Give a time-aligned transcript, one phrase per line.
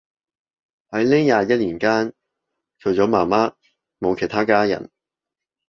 [0.89, 2.11] 喺呢廿一年間，
[2.79, 3.53] 除咗媽媽
[3.99, 4.89] 冇其他家人